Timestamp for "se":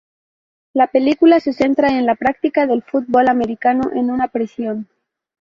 1.39-1.53